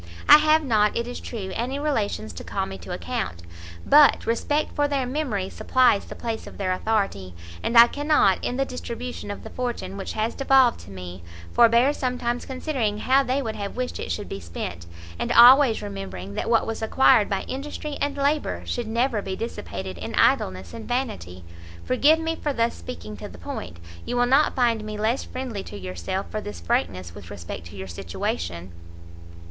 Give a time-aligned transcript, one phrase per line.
[0.27, 3.43] I have not, it is true, any Relations to call me to account,
[3.85, 8.57] but respect for their memory supplies the place of their authority, and I cannot, in
[8.57, 11.21] the distribution of the fortune which has devolved to me,
[11.53, 14.87] forbear sometimes considering how they would have wished it should be spent,
[15.19, 19.99] and always remembering that what was acquired by industry and labour, should never be dissipated
[19.99, 21.43] in idleness and vanity.
[21.85, 25.61] Forgive me for thus speaking to the point; you will not find me less friendly
[25.61, 28.71] to yourself, for this frankness with respect to your situation."